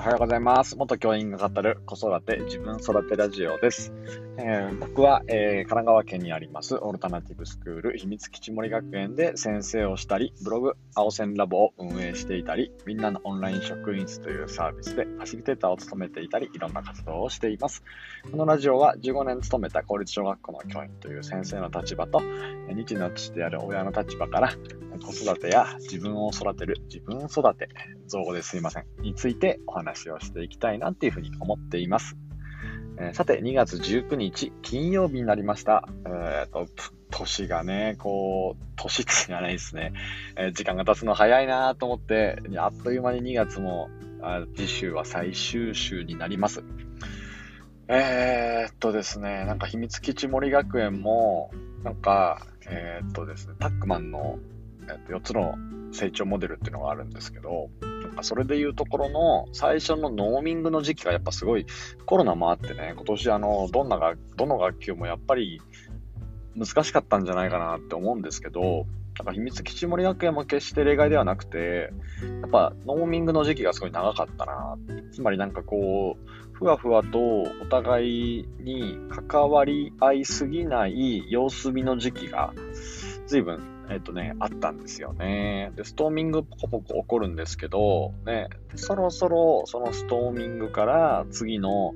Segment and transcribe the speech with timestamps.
[0.00, 0.78] おはようございます。
[0.78, 3.92] 元教員が語る子育て自分育てラジオです。
[4.38, 17.84] えー僕は、えー神奈川県にありますオルタナティブスクール秘密基地森学園で先生をしたり、ブログ青線ラボを運営していたり、みんなのオンライン職員室というサービスでファシリテーターを務めていたり、いろんな活動をしています。
[18.30, 22.22] このラジオは15年勤めた公立小学校の教員という先生の立場と、
[22.70, 24.54] 日の父である親の立場から、
[25.00, 27.68] 子育てや自分を育てる自分育て、
[28.06, 32.16] 造語ですいません、についてお話話をしていきたいなっていうふうに思っています。
[32.98, 35.88] えーさて、2月19日、金曜日になりました。
[36.06, 36.66] えーと、
[37.10, 39.92] 年がね、こう、年ってじゃないですね。
[40.36, 43.88] えー時間が経つの早いなと思って、あっという間に2月も、
[44.22, 46.62] あ次週は最終週になります。
[47.88, 51.50] えーっとですね、なんか秘密基地森学園も、
[51.82, 54.38] なんか、えーっとですね、タックマンの、
[54.82, 55.54] えーっと4つの
[55.92, 57.70] 成長モデルっていうのがあるんですけど、
[58.14, 61.66] かそれでいうところの最初のノーミングの時期がやっぱすごい
[62.06, 65.60] コロナもあってね、今年あの、どんなが、どの学級もやっぱり
[66.56, 68.86] 難しかったんじゃないかなって思うんですけど、
[69.18, 71.92] なんか秘密基地森学園も決して例外ではなくて、
[72.40, 74.76] やっぱノーミングの時期がすごい長かったな。
[75.12, 82.52] つまりなんかこう、ふわふわとお互いに関わり合いすぎない様子見の時期が
[83.30, 85.70] 随分、えっとね、あったんですよね。
[85.76, 91.94] で、ストーミングポコポコ起こるんですけど、ね、そろそろそのストーミングから次の、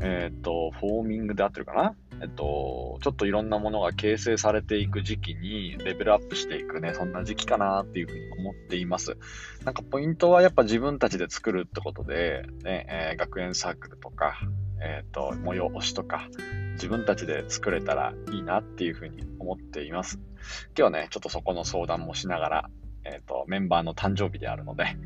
[0.00, 1.96] えっと、フォーミングで合ってるかな？
[2.22, 9.16] えっと、ちょっといろんなものが形成されていく時期にレベルアップしていくね、そんな時期かなっていうふうに思っています。
[9.64, 14.38] なんかポイントはやっぱ自分たちで作るってことで、ね、えー学園サークルとか、
[14.80, 16.28] えっ、と、催しとか、
[16.74, 20.18] 自分たちで作れたらいいなっていうふうに思っています。
[20.18, 22.70] 今日はね、ちょっとそこの相談もしながら、
[23.04, 24.96] えっ、と、メンバーの誕生日であるので、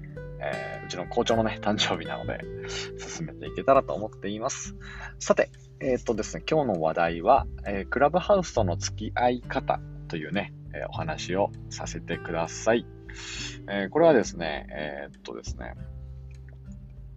[0.40, 2.40] えーうちの校長のね、誕生日なので、
[2.98, 4.76] 進めていけたらと思っています。
[5.18, 5.50] さて、
[5.80, 12.86] えっ、とですね、今日の話題は、えークラブハウスとの付き合い方というね、えお話をさせてください。
[13.70, 15.74] えこれはですね、えっとですね、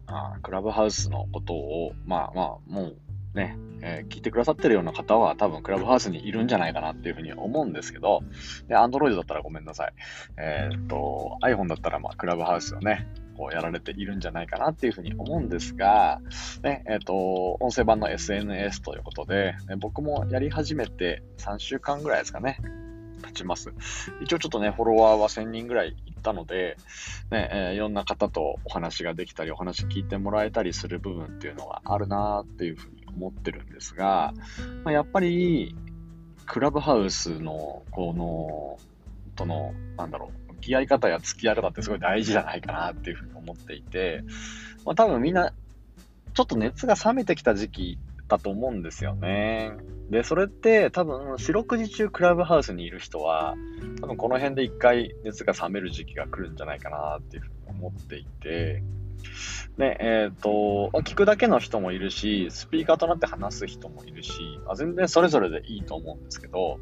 [0.08, 2.97] あクラブハウスのことを、まあまあ、もう
[3.38, 8.24] ね、えー聞いてくださってるような方は多分クラブハウスにいるんじゃないかなっていうふうに思うんですけど、
[8.68, 9.94] で、Android だったらごめんなさい。
[10.38, 16.20] えーっと、iPhone だったらまあクラブハウスをね、こうやられているんじゃないかなっていうふうに思うんですが、
[16.64, 22.59] ね、えーっと、音声版の SNS ということで、ね僕もやり始めて3週間ぐらいですかね、
[23.24, 23.72] 経ちます。
[24.22, 25.96] 一応ちょっとね、フォロワーは1000人ぐらいいっ
[26.28, 26.78] たので、
[27.31, 34.33] ね、えーいろんな方とお話ができたり、お話聞いてもらえたりする部分っていうのがあるなっていうふうに思ってるんですが、
[34.83, 35.75] まあ、やっぱり、
[36.45, 38.79] クラブハウスの、この、
[39.35, 44.23] との、なんだろう、向き合い方や付き合い方ってすごい大事じゃないかなっていうふうに思っていて、
[44.85, 45.51] まあ、多分みんな、
[46.33, 49.73] ちょっと熱が冷めてきた時期だと思うんですよね。
[50.09, 53.55] で、それって多分、四六時中クラブハウスにいる人は、
[54.01, 58.84] 多分この辺で一回熱が冷める時期が来るんじゃないかなっていうふうに思っていて、
[59.78, 64.31] ね、えっ、と、聞くだけの人もいるし、スピーカーとなって話す人もいるし、
[64.67, 66.79] あ全然それぞれでいいと思うんですけど、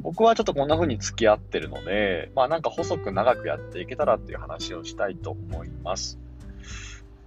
[0.00, 6.18] 僕はちょっとこんな風に付き合ってるので、まあなんか細く長くやっていけたらっていう話をしたいと思います。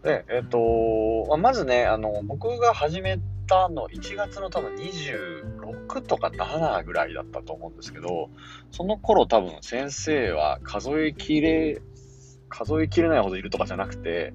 [0.01, 8.29] で、えっ、と、まあまずね、あの、僕が始めたの1月の多分26とか7ぐらいだったと思うんですけど、
[8.71, 11.81] その頃多分先生は数えきれ、
[12.49, 14.33] 数えきれないほどいるとかじゃなくて、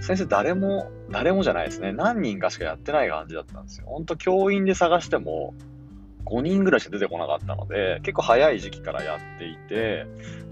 [0.00, 1.92] 先生誰も、誰もじゃないですね。
[1.92, 3.86] 何人かしかやってない感じだったんですよ。
[3.86, 5.54] ほんと教員で探しても
[6.24, 10.06] 5人ぐらいしか出てこなかったので、結構早い時期からやっていて、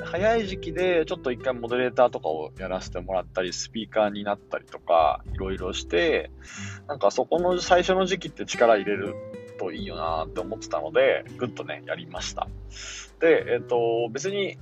[0.04, 6.30] 早い時期でちょっと一回モデレーターとかをやらせてもらったり、スピーカーになったりとか、いろいろして、
[6.88, 9.14] なんかそこの最初の時期って力入れる
[9.58, 12.48] といいよなって思ってたので、ぐっとね、やりました。
[13.20, 14.58] で、えっ、と、別に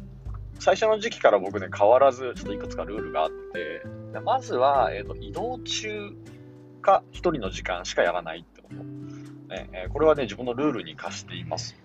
[0.58, 3.82] 最初の時期から僕ね、変わらず、ちょっといくつかルールがあって、
[4.20, 6.12] まずは、えっ、と、移動中
[6.80, 8.76] か一人の時間しかやらないってこと。
[8.76, 11.76] ねえーこれはね、自分のルールに課しています。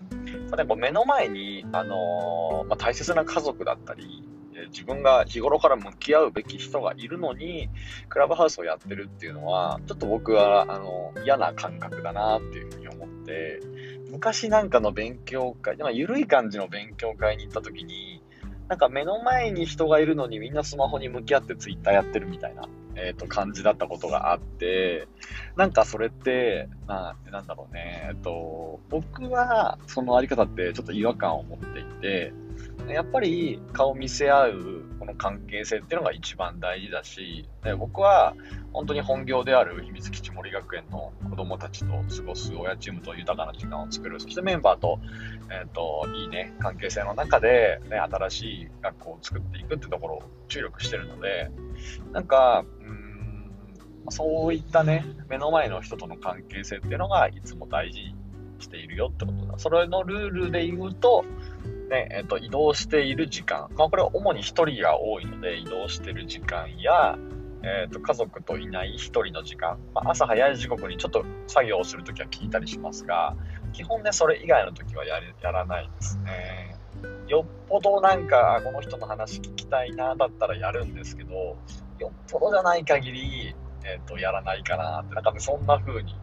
[0.49, 4.23] まあ、でも目の前に、あのーまあ、大切な家族だったり、
[4.69, 7.69] 自分が日頃から向き合うべき人がいるのに、
[8.09, 13.59] クラブハウスをやってるっていうのは、ちょっと僕は、あの、嫌な感覚だなっていうふうに思って、
[14.11, 18.20] 昔なんかの勉強会、まあ、緩い感じの勉強会に行った時に、
[18.71, 25.09] なんか目の前に人がいるのにみんなスマホに向き合ってツイッターやってるみたいな、えっ、と、感じだったことがあって、
[25.57, 32.31] なんかそれって、ななんだろうね、えっと、僕はそのあり方ってちょっと違和感を持っていて、
[32.87, 38.35] やっぱり顔見せ合うこの関係性っていうのが一番大事だし、で僕は
[38.71, 44.99] 本当に本業である秘密基地森学園の子供たちと過ごす親チームと豊かな時間を作る、そしてメンバーと、
[45.51, 51.51] えっ、ー、と、いいね、関係性の中で、ね、新しい学校を作っていくってところを注力してるので、
[52.11, 53.11] なんか、うん
[54.09, 58.15] そういったね、目の前の人との関係性っていうのがいつも大事に
[58.57, 59.59] しているよってことだ。
[59.59, 61.23] それのルールで言うと、
[61.91, 63.69] ね、えっ、と、移動している時間。
[63.77, 67.15] まあ、これは主に1人が多いので、移動している時間や、
[67.63, 73.35] えーと、家族といない1人の時間、まあ、朝早い時刻にちょっと作業をするときは聞いたりしますが、
[73.73, 76.75] 基本ね、それ以外のときはややらないですね。
[77.27, 81.57] よっぽどなんか、この人の話聞きたいな、だったらやるんですけど、
[81.99, 86.15] よっぽどじゃない限り、えっ、ー、と、やらないかなって、なんかね、そんな風に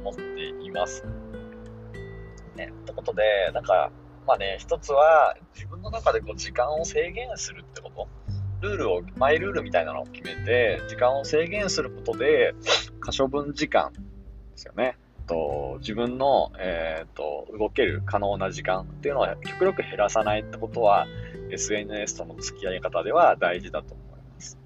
[0.00, 1.04] 思っています。
[2.56, 3.22] ね、ってことで、
[3.52, 3.90] なんか、
[4.26, 8.08] まあね、一つは自分の中でこう時間を制限するってこと。
[8.68, 12.54] ルールを、マイルールみたいなのを決めて、時間を制限することで、
[13.00, 13.98] 可処分時間で
[14.56, 14.96] すよね。
[15.26, 21.08] と自分の、えーと、動ける可能な時間っていうのは極力減らさないってことは
[21.50, 24.56] SNS との付き合い方では大事だと思います。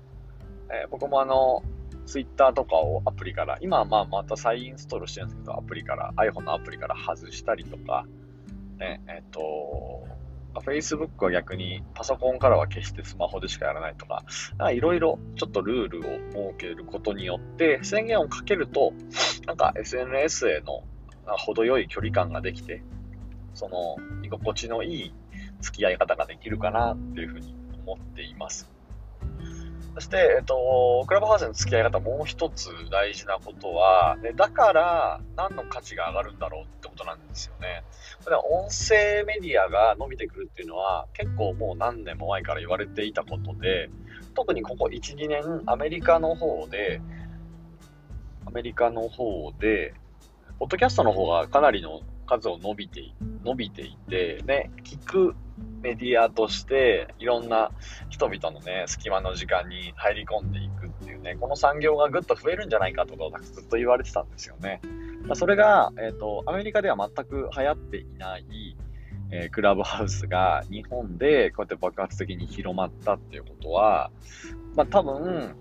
[0.68, 1.62] えー、僕もあの
[2.10, 8.04] Twitter とかをアプリから、今はまあまた再インストールしてるんですけど、アプリから、iPhone のアプリから外したりとか、
[8.78, 10.08] ね、えっ、ー、と、
[10.54, 14.24] Facebook は逆にパソコンからは決してスマホでしかやらないとか、
[14.72, 16.02] いろいろちょっとルールを
[16.52, 18.92] 設けることによって宣言をかけると、
[19.46, 20.82] なんか SNS への
[21.24, 22.82] 程よい距離感ができて、
[23.54, 25.14] その居心地のいい
[25.60, 27.54] 付き合い方ができるかなっていうふうに
[27.84, 28.68] 思っています。
[29.94, 37.82] そして、えっと、クラブハウスの付き合い方もう一つ大事なことは、ね、だから何の価値が上がるんだろうことなんですよね。
[38.24, 43.88] これ音声メディアが伸びてくるっていうのは結構もう何年も前から言われていたことで、
[44.34, 47.00] 特にここ1、2年アメリカの方で、
[48.46, 49.94] アメリカの方で、
[50.58, 53.02] ポッドキャストの方がかなりの数を伸びて、
[53.44, 55.34] 伸びていて、ね、聞く
[55.82, 57.70] メディアとしていろんな
[58.10, 64.80] 人々のね、隙間の時間に入り込んでいくっていうね、この産業がぐっと増えるんじゃないかとをずっと言われてたんですよね。
[65.34, 68.76] それが、え、ー、と、アメリカでは全く流行っていない、
[69.30, 74.10] えー、クラブハウスが日本でこうやって爆発的に広まったっていうことは、
[74.74, 75.54] まあ多分、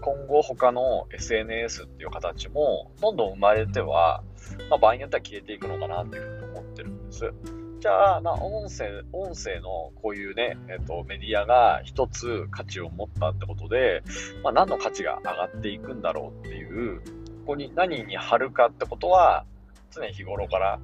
[0.00, 4.22] 今後他の SNS っていう形もどんどん生まれては、
[4.70, 7.32] まあ、場合によっては消えていくのかなっていうふうに思ってるんです。
[7.80, 14.02] じゃあ、まあ、音声、音声のこういうね、えっ、と、メディアが一つ価値を持ったってことで、
[14.42, 17.02] まあ、何の価値が上がっていくんだろうっていう、
[17.46, 19.44] こに何に貼るかってことは、
[19.90, 20.80] 常日頃から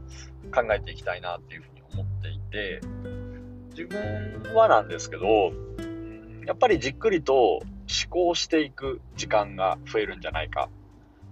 [0.54, 2.80] 考えていきたいなっていうふうに思っていて、
[3.70, 5.52] 自分はなんですけど、
[6.46, 7.64] やっぱりじっくりと思
[8.08, 10.68] 考していく時間が増えるんじゃないか。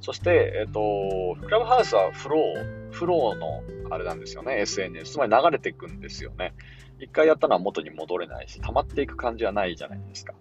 [0.00, 5.12] そして、えっ、と、クラブハウスはフロー、フローのあれなんですよね、SNS。
[5.12, 6.54] つまり流れていくんですよね。
[6.98, 10.34] 一回やったのは元に戻れないし、溜まっていく感じはないじゃないですか。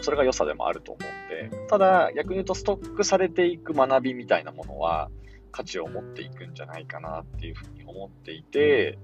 [0.00, 5.10] それが良さでもあると思うんで、ただ逆に言うとストックされていく学びみたいなものは
[5.50, 8.98] 価値を持っていくんじゃないかなっていうふうに思っていて、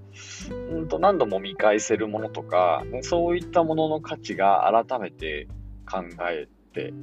[0.49, 5.47] うんと何度も見返せるものとか、ね、そういったものの価値が改めて
[5.89, 6.93] 考えて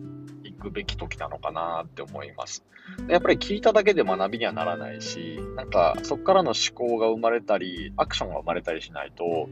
[0.45, 2.65] いくべき時なのかなって思います。
[3.09, 9.49] やっぱり聞いただけで学びにはならないし、なんかそこからの思考が生まれたり、アクションが生まれたりしないと、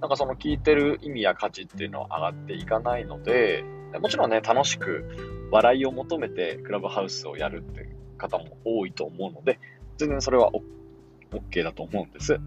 [0.00, 3.64] なんかその聞いてる意味や価値っていうのは上がっていかないので、
[3.98, 5.04] もちろんね、楽しく
[5.50, 9.58] 笑いを求めてクラブハウスをやるって方も多いと思うので、
[9.96, 10.50] 全然それは
[11.32, 12.38] OK だと思うんです。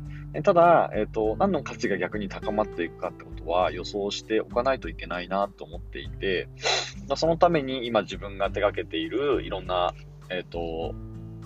[0.44, 6.48] ただ、えっ、ー、と、何の価値が逆に高まっていくかってことは予想しておかないといけないなと思っていて、
[7.16, 9.94] そのために今自分が手掛けているいろんな、
[10.30, 10.96] えっ、ー、と、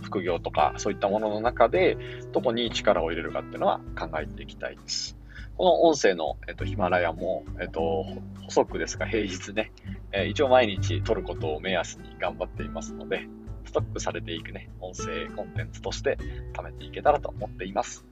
[0.01, 1.98] 副業とかそういったものの中で
[2.32, 5.16] どこに力を入れるかっていうのは考えていきたいです。
[5.57, 8.05] この音声の、えっ、と、ヒマラヤも、えっ、と、
[8.43, 9.71] 細くですが平日ね、
[10.11, 13.27] え一応毎日撮ることを目安に頑張っていますので、
[13.65, 16.17] ストックされていくね、音声コンテンツとして
[16.53, 18.05] 貯めていけたらと思っています。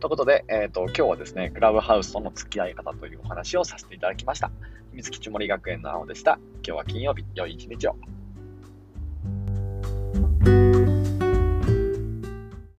[0.00, 4.50] ということで、えっ、ー、と、今日はですね、クラブハウスとの付き合い方というお話をさせていただきました。
[4.92, 6.38] 秘密基地森学園の青でした。
[6.54, 7.96] 今日は金曜日、良い一日を。